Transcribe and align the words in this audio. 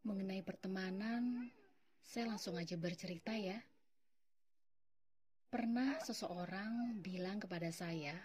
Mengenai 0.00 0.40
pertemanan, 0.40 1.52
saya 2.00 2.32
langsung 2.32 2.56
aja 2.56 2.72
bercerita 2.80 3.36
ya. 3.36 3.60
Pernah 5.52 6.00
seseorang 6.00 6.96
bilang 7.04 7.36
kepada 7.36 7.68
saya 7.68 8.16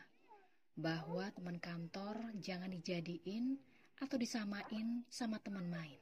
bahwa 0.79 1.27
teman 1.35 1.59
kantor 1.59 2.31
jangan 2.39 2.71
dijadiin 2.71 3.59
atau 3.99 4.15
disamain 4.15 5.03
sama 5.11 5.35
teman 5.43 5.67
main. 5.67 5.99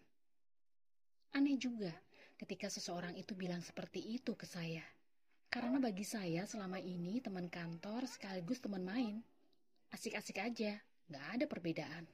Aneh 1.34 1.58
juga 1.58 1.90
ketika 2.38 2.70
seseorang 2.70 3.18
itu 3.18 3.34
bilang 3.34 3.66
seperti 3.66 3.98
itu 4.22 4.38
ke 4.38 4.46
saya. 4.46 4.86
Karena 5.50 5.82
bagi 5.82 6.06
saya 6.06 6.46
selama 6.46 6.78
ini 6.78 7.18
teman 7.18 7.50
kantor 7.50 8.06
sekaligus 8.06 8.62
teman 8.62 8.86
main. 8.86 9.26
Asik-asik 9.90 10.38
aja, 10.38 10.78
gak 11.10 11.26
ada 11.34 11.46
perbedaan. 11.50 12.06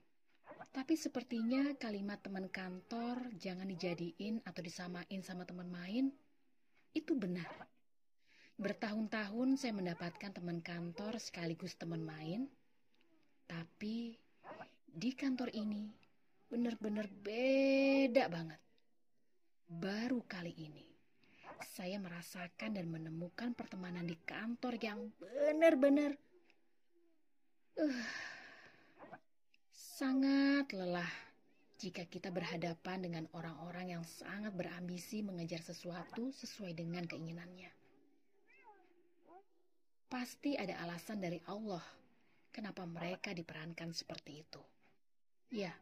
Tapi 0.69 0.93
sepertinya 0.93 1.75
kalimat 1.75 2.21
teman 2.21 2.47
kantor 2.47 3.33
jangan 3.41 3.67
dijadiin 3.67 4.41
atau 4.45 4.61
disamain 4.61 5.21
sama 5.25 5.43
teman 5.43 5.67
main 5.67 6.13
itu 6.93 7.13
benar. 7.17 7.49
Bertahun-tahun 8.59 9.55
saya 9.55 9.73
mendapatkan 9.73 10.31
teman 10.35 10.59
kantor 10.59 11.15
sekaligus 11.17 11.79
teman 11.79 12.03
main, 12.03 12.45
tapi 13.47 14.19
di 14.89 15.11
kantor 15.15 15.53
ini 15.55 15.87
benar-benar 16.49 17.07
beda 17.07 18.27
banget. 18.27 18.59
Baru 19.69 20.25
kali 20.25 20.51
ini 20.57 20.89
saya 21.65 21.99
merasakan 21.99 22.75
dan 22.75 22.87
menemukan 22.87 23.51
pertemanan 23.55 24.07
di 24.07 24.15
kantor 24.23 24.79
yang 24.79 25.11
benar-benar 25.19 26.15
uh, 27.79 28.05
Sangat 29.99 30.71
lelah 30.71 31.11
jika 31.75 32.07
kita 32.07 32.31
berhadapan 32.31 33.03
dengan 33.03 33.27
orang-orang 33.35 33.99
yang 33.99 34.03
sangat 34.07 34.55
berambisi 34.55 35.19
mengejar 35.19 35.59
sesuatu 35.59 36.31
sesuai 36.39 36.71
dengan 36.71 37.03
keinginannya. 37.03 37.67
Pasti 40.07 40.55
ada 40.55 40.79
alasan 40.87 41.19
dari 41.19 41.43
Allah 41.51 41.83
kenapa 42.47 42.87
mereka 42.87 43.35
diperankan 43.35 43.91
seperti 43.91 44.39
itu. 44.39 44.63
Ya, 45.51 45.75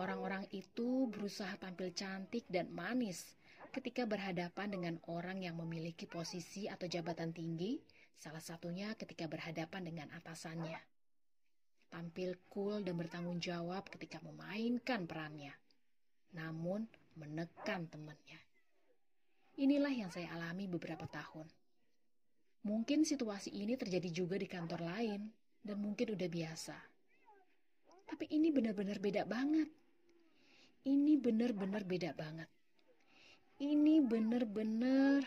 orang-orang 0.00 0.48
itu 0.56 1.12
berusaha 1.12 1.52
tampil 1.60 1.92
cantik 1.92 2.48
dan 2.48 2.72
manis 2.72 3.36
ketika 3.76 4.08
berhadapan 4.08 4.72
dengan 4.72 4.96
orang 5.04 5.44
yang 5.44 5.60
memiliki 5.60 6.08
posisi 6.08 6.64
atau 6.64 6.88
jabatan 6.88 7.36
tinggi, 7.36 7.76
salah 8.16 8.40
satunya 8.40 8.96
ketika 8.96 9.28
berhadapan 9.28 9.84
dengan 9.84 10.08
atasannya 10.16 10.89
tampil 11.90 12.38
cool 12.48 12.80
dan 12.86 12.94
bertanggung 12.94 13.42
jawab 13.42 13.90
ketika 13.90 14.22
memainkan 14.22 15.04
perannya, 15.04 15.52
namun 16.32 16.86
menekan 17.18 17.90
temannya. 17.90 18.40
Inilah 19.60 19.92
yang 19.92 20.08
saya 20.08 20.32
alami 20.32 20.64
beberapa 20.70 21.04
tahun. 21.10 21.44
Mungkin 22.64 23.04
situasi 23.04 23.52
ini 23.52 23.76
terjadi 23.76 24.08
juga 24.08 24.38
di 24.40 24.48
kantor 24.48 24.86
lain, 24.86 25.28
dan 25.60 25.76
mungkin 25.76 26.16
udah 26.16 26.28
biasa. 26.30 26.76
Tapi 28.08 28.24
ini 28.32 28.48
benar-benar 28.48 28.96
beda 28.96 29.22
banget. 29.28 29.68
Ini 30.88 31.20
benar-benar 31.20 31.84
beda 31.84 32.10
banget. 32.16 32.48
Ini 33.60 34.00
benar-benar... 34.00 35.20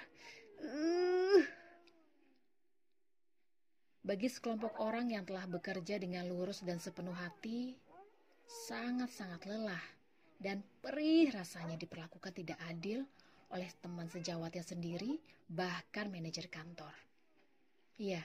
bagi 4.04 4.28
sekelompok 4.28 4.84
orang 4.84 5.16
yang 5.16 5.24
telah 5.24 5.48
bekerja 5.48 5.96
dengan 5.96 6.28
lurus 6.28 6.60
dan 6.68 6.76
sepenuh 6.76 7.16
hati, 7.16 7.72
sangat-sangat 8.68 9.48
lelah 9.48 9.84
dan 10.44 10.60
perih 10.84 11.32
rasanya 11.32 11.80
diperlakukan 11.80 12.36
tidak 12.36 12.60
adil 12.68 13.08
oleh 13.56 13.72
teman 13.80 14.12
sejawatnya 14.12 14.60
sendiri, 14.60 15.24
bahkan 15.48 16.12
manajer 16.12 16.52
kantor. 16.52 16.92
Iya, 17.96 18.20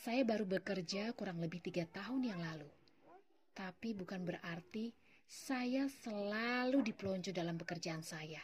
saya 0.00 0.24
baru 0.24 0.48
bekerja 0.48 1.12
kurang 1.12 1.44
lebih 1.44 1.60
tiga 1.60 1.84
tahun 1.84 2.24
yang 2.24 2.40
lalu. 2.40 2.70
Tapi 3.52 3.92
bukan 3.92 4.24
berarti 4.24 4.88
saya 5.28 5.84
selalu 6.00 6.80
dipelonco 6.80 7.28
dalam 7.28 7.60
pekerjaan 7.60 8.00
saya. 8.00 8.40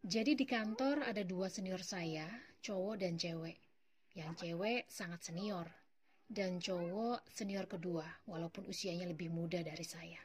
Jadi 0.00 0.32
di 0.32 0.46
kantor 0.48 1.04
ada 1.04 1.20
dua 1.26 1.52
senior 1.52 1.84
saya, 1.84 2.24
cowok 2.64 3.04
dan 3.04 3.20
cewek. 3.20 3.67
Yang 4.16 4.44
cewek 4.44 4.88
sangat 4.88 5.20
senior 5.24 5.68
dan 6.28 6.60
cowok 6.60 7.24
senior 7.32 7.64
kedua 7.64 8.04
walaupun 8.28 8.68
usianya 8.68 9.08
lebih 9.08 9.32
muda 9.32 9.64
dari 9.64 9.84
saya. 9.84 10.20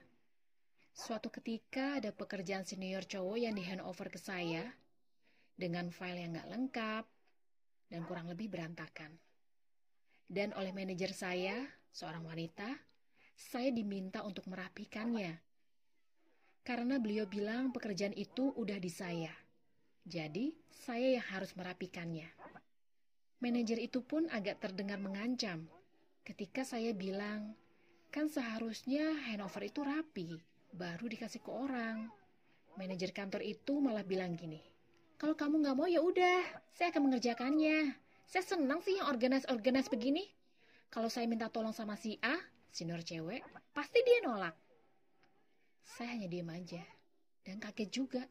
Suatu 0.94 1.34
ketika 1.34 1.98
ada 1.98 2.14
pekerjaan 2.14 2.68
senior 2.68 3.08
cowok 3.08 3.40
yang 3.40 3.58
di 3.58 3.66
handover 3.66 4.14
ke 4.14 4.20
saya 4.22 4.62
dengan 5.58 5.90
file 5.90 6.22
yang 6.22 6.38
gak 6.38 6.52
lengkap 6.54 7.06
dan 7.90 8.02
kurang 8.06 8.30
lebih 8.30 8.52
berantakan. 8.52 9.16
Dan 10.30 10.54
oleh 10.58 10.74
manajer 10.74 11.14
saya, 11.14 11.62
seorang 11.94 12.26
wanita, 12.26 12.66
saya 13.38 13.70
diminta 13.70 14.26
untuk 14.26 14.50
merapikannya. 14.50 15.38
Karena 16.64 16.98
beliau 16.98 17.28
bilang 17.28 17.70
pekerjaan 17.70 18.16
itu 18.18 18.50
udah 18.56 18.80
di 18.80 18.90
saya. 18.90 19.30
Jadi, 20.04 20.56
saya 20.74 21.20
yang 21.20 21.28
harus 21.32 21.54
merapikannya. 21.54 22.43
Manajer 23.44 23.76
itu 23.76 24.00
pun 24.00 24.24
agak 24.32 24.64
terdengar 24.64 25.04
mengancam 25.04 25.68
ketika 26.24 26.64
saya 26.64 26.96
bilang, 26.96 27.52
kan 28.08 28.32
seharusnya 28.32 29.20
handover 29.28 29.68
itu 29.68 29.84
rapi, 29.84 30.40
baru 30.72 31.12
dikasih 31.12 31.44
ke 31.44 31.52
orang. 31.52 32.08
Manajer 32.80 33.12
kantor 33.12 33.44
itu 33.44 33.84
malah 33.84 34.08
bilang 34.08 34.40
gini, 34.40 34.64
kalau 35.20 35.36
kamu 35.36 35.60
nggak 35.60 35.76
mau 35.76 35.88
ya 35.92 36.00
udah, 36.00 36.40
saya 36.72 36.96
akan 36.96 37.12
mengerjakannya. 37.12 38.00
Saya 38.24 38.44
senang 38.48 38.80
sih 38.80 38.96
yang 38.96 39.12
organize-organize 39.12 39.92
begini. 39.92 40.24
Kalau 40.88 41.12
saya 41.12 41.28
minta 41.28 41.52
tolong 41.52 41.76
sama 41.76 42.00
si 42.00 42.16
A, 42.24 42.40
senior 42.72 43.04
cewek, 43.04 43.44
pasti 43.76 44.00
dia 44.08 44.24
nolak. 44.24 44.56
Saya 45.84 46.16
hanya 46.16 46.32
diem 46.32 46.48
aja 46.48 46.84
dan 47.44 47.60
kaget 47.60 47.90
juga. 47.92 48.24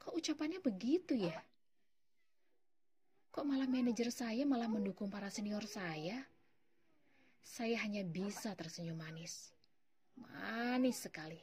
Kok 0.00 0.16
ucapannya 0.16 0.64
begitu 0.64 1.12
ya? 1.12 1.36
Kok 3.34 3.42
malah 3.42 3.66
manajer 3.66 4.14
saya 4.14 4.46
malah 4.46 4.70
mendukung 4.70 5.10
para 5.10 5.26
senior 5.26 5.66
saya? 5.66 6.22
Saya 7.42 7.82
hanya 7.82 8.06
bisa 8.06 8.54
tersenyum 8.54 8.94
manis. 8.94 9.50
Manis 10.14 11.02
sekali. 11.02 11.42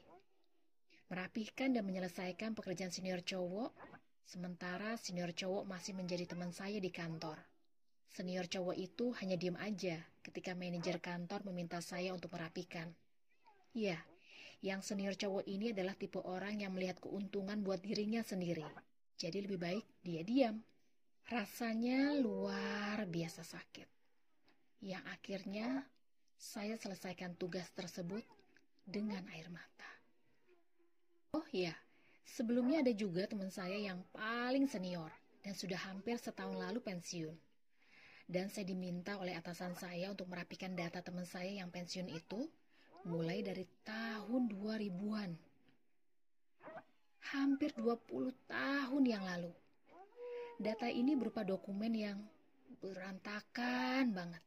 Merapihkan 1.11 1.75
dan 1.75 1.83
menyelesaikan 1.83 2.55
pekerjaan 2.55 2.95
senior 2.95 3.19
cowok, 3.19 3.75
sementara 4.23 4.95
senior 4.95 5.35
cowok 5.35 5.67
masih 5.67 5.91
menjadi 5.91 6.31
teman 6.31 6.55
saya 6.55 6.79
di 6.79 6.87
kantor. 6.95 7.35
Senior 8.07 8.47
cowok 8.47 8.79
itu 8.79 9.11
hanya 9.19 9.35
diem 9.35 9.59
aja 9.59 9.99
ketika 10.23 10.55
manajer 10.55 10.95
kantor 11.03 11.43
meminta 11.51 11.83
saya 11.83 12.15
untuk 12.15 12.31
merapikan. 12.31 12.87
Iya, 13.75 13.99
yang 14.63 14.79
senior 14.79 15.19
cowok 15.19 15.43
ini 15.43 15.75
adalah 15.75 15.99
tipe 15.99 16.23
orang 16.23 16.63
yang 16.63 16.71
melihat 16.71 17.03
keuntungan 17.03 17.59
buat 17.59 17.83
dirinya 17.83 18.23
sendiri. 18.23 18.63
Jadi 19.19 19.43
lebih 19.43 19.59
baik 19.59 19.83
dia 20.07 20.23
diam 20.23 20.63
Rasanya 21.29 22.17
luar 22.17 23.05
biasa 23.05 23.45
sakit. 23.45 23.89
Yang 24.81 25.03
akhirnya 25.13 25.67
saya 26.41 26.73
selesaikan 26.73 27.37
tugas 27.37 27.69
tersebut 27.77 28.25
dengan 28.81 29.21
air 29.29 29.45
mata. 29.53 29.91
Oh 31.37 31.45
ya, 31.53 31.77
sebelumnya 32.25 32.81
ada 32.81 32.91
juga 32.91 33.29
teman 33.29 33.53
saya 33.53 33.77
yang 33.77 34.01
paling 34.09 34.65
senior 34.65 35.13
dan 35.45 35.53
sudah 35.53 35.77
hampir 35.77 36.17
setahun 36.17 36.57
lalu 36.57 36.81
pensiun. 36.81 37.37
Dan 38.25 38.49
saya 38.49 38.65
diminta 38.65 39.21
oleh 39.21 39.37
atasan 39.37 39.77
saya 39.77 40.09
untuk 40.09 40.25
merapikan 40.31 40.73
data 40.73 41.03
teman 41.03 41.27
saya 41.29 41.51
yang 41.51 41.69
pensiun 41.69 42.09
itu 42.09 42.49
mulai 43.05 43.45
dari 43.45 43.69
tahun 43.85 44.49
2000-an. 44.49 45.31
Hampir 47.31 47.71
20 47.77 48.33
tahun 48.49 49.03
yang 49.05 49.23
lalu. 49.23 49.53
Data 50.61 50.85
ini 50.85 51.17
berupa 51.17 51.41
dokumen 51.41 51.89
yang 51.89 52.21
berantakan 52.85 54.13
banget. 54.13 54.43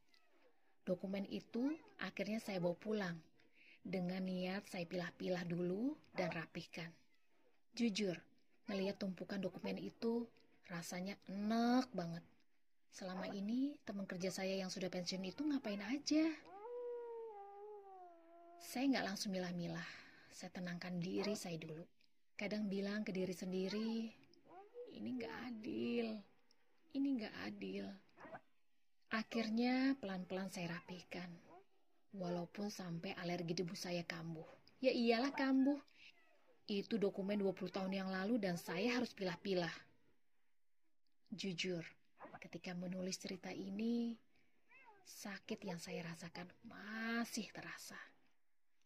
Dokumen 0.86 1.26
itu 1.26 1.74
akhirnya 1.98 2.38
saya 2.38 2.62
bawa 2.62 2.78
pulang. 2.78 3.18
Dengan 3.82 4.22
niat 4.22 4.62
saya 4.70 4.86
pilah-pilah 4.86 5.42
dulu 5.42 5.98
dan 6.14 6.30
rapihkan. 6.30 6.86
Jujur, 7.74 8.14
ngelihat 8.70 9.02
tumpukan 9.02 9.42
dokumen 9.42 9.74
itu 9.74 10.22
rasanya 10.70 11.18
enak 11.26 11.90
banget. 11.90 12.22
Selama 12.94 13.26
ini 13.34 13.74
teman 13.82 14.06
kerja 14.06 14.30
saya 14.30 14.54
yang 14.54 14.70
sudah 14.70 14.86
pensiun 14.86 15.26
itu 15.26 15.42
ngapain 15.42 15.82
aja? 15.82 16.30
Saya 18.62 18.84
nggak 18.86 19.06
langsung 19.10 19.34
milah-milah. 19.34 19.90
Saya 20.30 20.54
tenangkan 20.54 20.94
diri 21.02 21.34
saya 21.34 21.58
dulu. 21.58 21.82
Kadang 22.38 22.70
bilang 22.70 23.02
ke 23.02 23.10
diri 23.10 23.34
sendiri, 23.34 24.14
ini 24.94 25.18
gak 25.18 25.34
adil. 25.50 26.06
Ini 26.94 27.08
gak 27.18 27.34
adil. 27.50 27.86
Akhirnya 29.10 29.98
pelan-pelan 29.98 30.50
saya 30.54 30.78
rapihkan. 30.78 31.26
Walaupun 32.14 32.70
sampai 32.70 33.10
alergi 33.18 33.58
debu 33.58 33.74
saya 33.74 34.06
kambuh. 34.06 34.46
Ya 34.78 34.94
iyalah 34.94 35.34
kambuh. 35.34 35.78
Itu 36.70 36.96
dokumen 36.96 37.42
20 37.42 37.74
tahun 37.74 37.92
yang 37.92 38.08
lalu 38.08 38.38
dan 38.38 38.54
saya 38.54 38.96
harus 38.96 39.10
pilah-pilah. 39.12 39.74
Jujur, 41.34 41.82
ketika 42.38 42.70
menulis 42.78 43.18
cerita 43.18 43.50
ini, 43.50 44.14
sakit 45.04 45.58
yang 45.66 45.82
saya 45.82 46.06
rasakan 46.06 46.46
masih 46.64 47.50
terasa. 47.50 47.98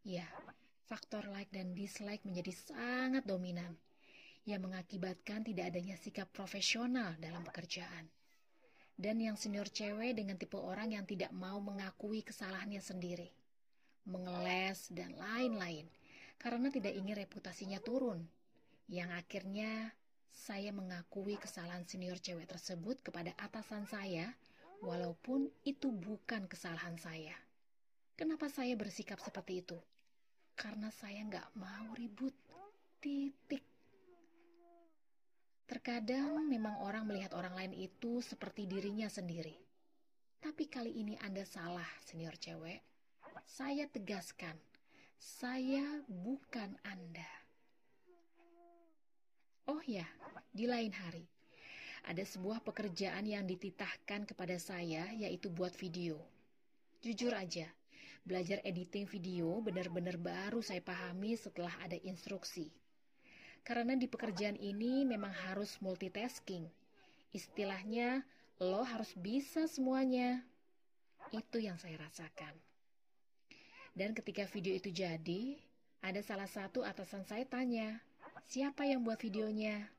Ya, 0.02 0.24
faktor 0.88 1.28
like 1.28 1.52
dan 1.52 1.76
dislike 1.76 2.24
menjadi 2.24 2.56
sangat 2.56 3.28
dominan 3.28 3.76
yang 4.48 4.64
mengakibatkan 4.64 5.44
tidak 5.44 5.76
adanya 5.76 6.00
sikap 6.00 6.32
profesional 6.32 7.12
dalam 7.20 7.44
pekerjaan. 7.44 8.08
Dan 8.98 9.20
yang 9.20 9.36
senior 9.36 9.68
cewek 9.68 10.16
dengan 10.16 10.40
tipe 10.40 10.56
orang 10.56 10.96
yang 10.96 11.04
tidak 11.06 11.30
mau 11.30 11.60
mengakui 11.60 12.24
kesalahannya 12.24 12.82
sendiri, 12.82 13.30
mengeles, 14.08 14.90
dan 14.90 15.14
lain-lain, 15.14 15.86
karena 16.40 16.72
tidak 16.72 16.96
ingin 16.96 17.14
reputasinya 17.14 17.78
turun. 17.78 18.26
Yang 18.88 19.10
akhirnya 19.20 19.92
saya 20.32 20.72
mengakui 20.72 21.36
kesalahan 21.36 21.84
senior 21.84 22.16
cewek 22.18 22.48
tersebut 22.48 22.98
kepada 23.04 23.36
atasan 23.38 23.84
saya, 23.84 24.32
walaupun 24.80 25.52
itu 25.62 25.92
bukan 25.92 26.48
kesalahan 26.48 26.96
saya. 26.98 27.36
Kenapa 28.18 28.50
saya 28.50 28.74
bersikap 28.74 29.22
seperti 29.22 29.62
itu? 29.62 29.78
Karena 30.58 30.90
saya 30.90 31.22
nggak 31.22 31.54
mau 31.54 31.94
ribut. 31.94 32.34
Titik. 32.98 33.67
Terkadang 35.68 36.48
memang 36.48 36.80
orang 36.80 37.04
melihat 37.04 37.36
orang 37.36 37.52
lain 37.52 37.76
itu 37.76 38.24
seperti 38.24 38.64
dirinya 38.64 39.04
sendiri. 39.04 39.52
Tapi 40.40 40.64
kali 40.64 40.96
ini 40.96 41.12
Anda 41.20 41.44
salah, 41.44 41.84
senior 42.00 42.32
cewek. 42.40 42.80
Saya 43.44 43.84
tegaskan, 43.84 44.56
saya 45.20 45.84
bukan 46.08 46.72
Anda. 46.88 47.28
Oh 49.68 49.84
ya, 49.84 50.08
di 50.48 50.64
lain 50.64 50.88
hari, 50.96 51.28
ada 52.08 52.24
sebuah 52.24 52.64
pekerjaan 52.64 53.28
yang 53.28 53.44
dititahkan 53.44 54.24
kepada 54.24 54.56
saya, 54.56 55.12
yaitu 55.12 55.52
buat 55.52 55.76
video. 55.76 56.16
Jujur 57.04 57.36
aja, 57.36 57.68
belajar 58.24 58.64
editing 58.64 59.04
video 59.04 59.60
benar-benar 59.60 60.16
baru 60.16 60.64
saya 60.64 60.80
pahami 60.80 61.36
setelah 61.36 61.76
ada 61.84 62.00
instruksi. 62.00 62.72
Karena 63.66 63.94
di 63.94 64.10
pekerjaan 64.10 64.56
ini 64.56 65.06
memang 65.06 65.30
harus 65.48 65.78
multitasking. 65.78 66.66
Istilahnya, 67.32 68.24
lo 68.58 68.82
harus 68.82 69.14
bisa 69.14 69.68
semuanya. 69.70 70.42
Itu 71.30 71.60
yang 71.60 71.76
saya 71.76 72.00
rasakan. 72.00 72.56
Dan 73.92 74.14
ketika 74.14 74.46
video 74.46 74.74
itu 74.74 74.94
jadi, 74.94 75.58
ada 76.02 76.22
salah 76.22 76.46
satu 76.46 76.86
atasan 76.86 77.26
saya 77.26 77.42
tanya, 77.44 77.98
siapa 78.46 78.86
yang 78.86 79.02
buat 79.02 79.18
videonya? 79.18 79.90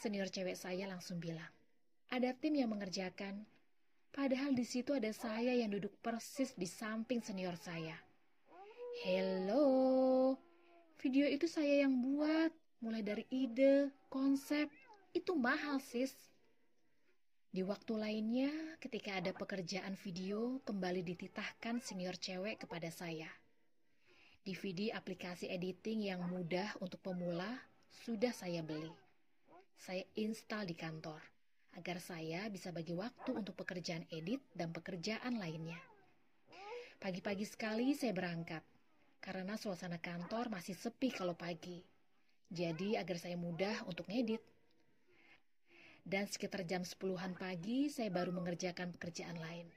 Senior 0.00 0.30
cewek 0.30 0.54
saya 0.56 0.86
langsung 0.86 1.18
bilang, 1.18 1.50
ada 2.08 2.30
tim 2.32 2.54
yang 2.56 2.70
mengerjakan. 2.70 3.44
Padahal 4.10 4.54
di 4.54 4.66
situ 4.66 4.90
ada 4.90 5.10
saya 5.14 5.54
yang 5.54 5.70
duduk 5.70 5.94
persis 6.02 6.54
di 6.58 6.66
samping 6.66 7.22
senior 7.22 7.54
saya. 7.54 7.94
Hello, 9.06 10.34
video 11.00 11.24
itu 11.24 11.48
saya 11.48 11.88
yang 11.88 11.96
buat 11.96 12.52
mulai 12.84 13.00
dari 13.00 13.24
ide, 13.32 13.88
konsep, 14.12 14.68
itu 15.16 15.32
mahal 15.32 15.80
sis. 15.80 16.12
Di 17.50 17.64
waktu 17.64 17.96
lainnya, 17.96 18.52
ketika 18.78 19.16
ada 19.16 19.32
pekerjaan 19.32 19.96
video, 19.96 20.60
kembali 20.68 21.00
dititahkan 21.02 21.80
senior 21.80 22.14
cewek 22.20 22.62
kepada 22.62 22.92
saya. 22.92 23.26
DVD 24.44 24.92
aplikasi 24.92 25.48
editing 25.48 26.04
yang 26.12 26.20
mudah 26.28 26.68
untuk 26.84 27.00
pemula 27.00 27.48
sudah 28.04 28.30
saya 28.36 28.60
beli. 28.60 28.92
Saya 29.80 30.04
install 30.20 30.68
di 30.68 30.76
kantor, 30.76 31.20
agar 31.80 31.96
saya 31.98 32.44
bisa 32.52 32.70
bagi 32.76 32.92
waktu 32.92 33.32
untuk 33.32 33.56
pekerjaan 33.56 34.04
edit 34.12 34.44
dan 34.52 34.70
pekerjaan 34.70 35.40
lainnya. 35.40 35.80
Pagi-pagi 37.00 37.48
sekali 37.48 37.96
saya 37.96 38.12
berangkat, 38.12 38.60
karena 39.20 39.54
suasana 39.60 40.00
kantor 40.00 40.48
masih 40.48 40.72
sepi 40.74 41.12
kalau 41.12 41.36
pagi. 41.36 41.84
Jadi 42.50 42.96
agar 42.96 43.20
saya 43.20 43.36
mudah 43.36 43.86
untuk 43.86 44.08
ngedit. 44.08 44.42
Dan 46.00 46.26
sekitar 46.26 46.64
jam 46.64 46.82
10-an 46.82 47.36
pagi 47.36 47.92
saya 47.92 48.08
baru 48.08 48.32
mengerjakan 48.32 48.96
pekerjaan 48.96 49.38
lain. 49.38 49.68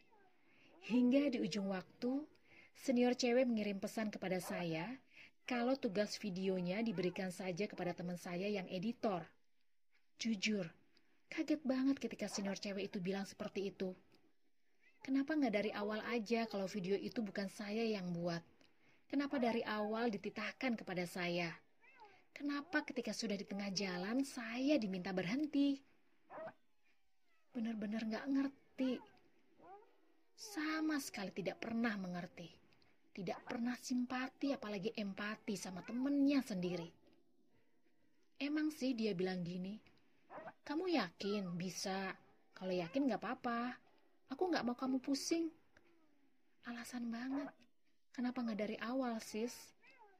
Hingga 0.87 1.35
di 1.35 1.43
ujung 1.43 1.69
waktu, 1.69 2.23
senior 2.73 3.13
cewek 3.13 3.45
mengirim 3.45 3.77
pesan 3.77 4.09
kepada 4.09 4.39
saya 4.39 4.87
kalau 5.43 5.75
tugas 5.75 6.15
videonya 6.23 6.79
diberikan 6.79 7.27
saja 7.27 7.67
kepada 7.67 7.91
teman 7.91 8.15
saya 8.15 8.47
yang 8.47 8.65
editor. 8.71 9.27
Jujur, 10.15 10.71
kaget 11.27 11.59
banget 11.67 11.99
ketika 11.99 12.31
senior 12.31 12.55
cewek 12.55 12.87
itu 12.87 13.03
bilang 13.03 13.27
seperti 13.27 13.67
itu. 13.69 13.91
Kenapa 15.03 15.35
nggak 15.35 15.53
dari 15.53 15.71
awal 15.75 15.99
aja 16.07 16.47
kalau 16.47 16.63
video 16.63 16.95
itu 16.95 17.19
bukan 17.19 17.51
saya 17.51 17.83
yang 17.83 18.07
buat? 18.15 18.39
Kenapa 19.13 19.37
dari 19.37 19.61
awal 19.61 20.09
dititahkan 20.09 20.73
kepada 20.73 21.05
saya? 21.05 21.53
Kenapa 22.33 22.81
ketika 22.81 23.13
sudah 23.13 23.37
di 23.37 23.45
tengah 23.45 23.69
jalan 23.69 24.25
saya 24.25 24.81
diminta 24.81 25.13
berhenti? 25.13 25.77
Benar-benar 27.53 28.09
gak 28.09 28.25
ngerti. 28.25 28.97
Sama 30.33 30.97
sekali 30.97 31.29
tidak 31.29 31.61
pernah 31.61 31.93
mengerti. 31.93 32.49
Tidak 33.13 33.45
pernah 33.45 33.77
simpati 33.77 34.49
apalagi 34.49 34.97
empati 34.97 35.61
sama 35.61 35.85
temennya 35.85 36.41
sendiri. 36.41 36.89
Emang 38.41 38.73
sih 38.73 38.97
dia 38.97 39.13
bilang 39.13 39.45
gini, 39.45 39.77
kamu 40.65 40.89
yakin 40.89 41.53
bisa? 41.53 42.17
Kalau 42.57 42.73
yakin 42.73 43.13
gak 43.13 43.21
apa-apa. 43.21 43.77
Aku 44.33 44.49
gak 44.49 44.65
mau 44.65 44.73
kamu 44.73 44.97
pusing. 44.97 45.53
Alasan 46.65 47.13
banget. 47.13 47.62
Kenapa 48.13 48.45
gak 48.45 48.61
dari 48.61 48.77
awal, 48.77 49.17
sis? 49.17 49.73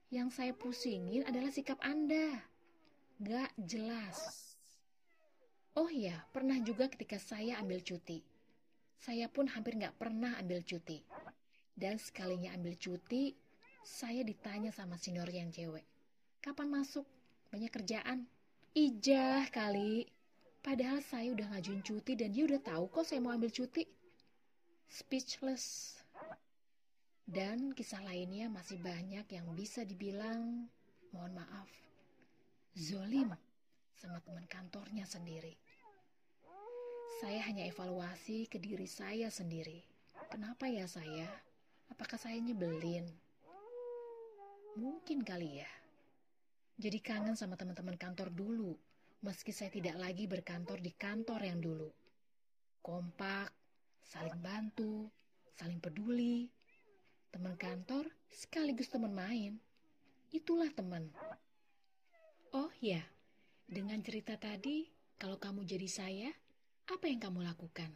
Yang 0.10 0.42
saya 0.42 0.54
pusingin 0.58 1.22
adalah 1.30 1.54
sikap 1.54 1.78
Anda. 1.86 2.42
Gak 3.22 3.54
jelas. 3.62 4.18
Oh 5.78 5.90
iya, 5.94 6.26
pernah 6.34 6.58
juga 6.62 6.90
ketika 6.90 7.22
saya 7.22 7.62
ambil 7.62 7.86
cuti. 7.86 8.26
Saya 8.98 9.30
pun 9.30 9.46
hampir 9.46 9.78
gak 9.78 9.94
pernah 10.02 10.34
ambil 10.42 10.66
cuti. 10.66 11.06
Dan 11.74 12.02
sekalinya 12.02 12.58
ambil 12.58 12.78
cuti, 12.82 13.38
saya 13.86 14.26
ditanya 14.26 14.74
sama 14.74 14.98
senior 14.98 15.30
yang 15.30 15.54
cewek. 15.54 15.86
Kapan 16.42 16.74
masuk? 16.74 17.06
Banyak 17.54 17.70
kerjaan? 17.70 18.26
Ijah 18.74 19.54
kali. 19.54 20.10
Padahal 20.66 21.06
saya 21.06 21.30
udah 21.30 21.46
ngajuin 21.54 21.86
cuti 21.86 22.18
dan 22.18 22.34
dia 22.34 22.50
udah 22.50 22.58
tahu 22.58 22.90
kok 22.90 23.06
saya 23.06 23.22
mau 23.22 23.38
ambil 23.38 23.54
cuti. 23.54 23.86
Speechless. 24.90 26.02
Dan 27.24 27.72
kisah 27.72 28.04
lainnya 28.04 28.52
masih 28.52 28.84
banyak 28.84 29.24
yang 29.32 29.48
bisa 29.56 29.88
dibilang, 29.88 30.68
mohon 31.16 31.34
maaf, 31.34 31.72
zolim 32.76 33.32
sama 33.96 34.20
teman 34.28 34.44
kantornya 34.52 35.08
sendiri. 35.08 35.56
Saya 37.24 37.40
hanya 37.48 37.64
evaluasi 37.64 38.52
ke 38.52 38.60
diri 38.60 38.84
saya 38.84 39.32
sendiri. 39.32 39.80
Kenapa 40.28 40.68
ya 40.68 40.84
saya? 40.84 41.32
Apakah 41.88 42.20
saya 42.20 42.36
nyebelin? 42.44 43.08
Mungkin 44.76 45.24
kali 45.24 45.64
ya. 45.64 45.72
Jadi 46.76 47.00
kangen 47.00 47.40
sama 47.40 47.56
teman-teman 47.56 47.96
kantor 47.96 48.34
dulu, 48.34 48.74
meski 49.24 49.56
saya 49.56 49.72
tidak 49.72 49.96
lagi 49.96 50.28
berkantor 50.28 50.82
di 50.84 50.92
kantor 50.92 51.40
yang 51.40 51.64
dulu. 51.64 51.88
Kompak, 52.84 53.54
saling 54.04 54.36
bantu, 54.44 55.08
saling 55.56 55.80
peduli, 55.80 56.50
Teman 57.34 57.58
kantor 57.58 58.14
sekaligus 58.30 58.94
teman 58.94 59.10
main. 59.10 59.58
Itulah 60.30 60.70
teman. 60.70 61.10
Oh 62.54 62.70
ya, 62.78 63.02
dengan 63.66 63.98
cerita 64.06 64.38
tadi, 64.38 64.86
kalau 65.18 65.42
kamu 65.42 65.66
jadi 65.66 65.90
saya, 65.90 66.30
apa 66.86 67.10
yang 67.10 67.18
kamu 67.18 67.42
lakukan? 67.42 67.90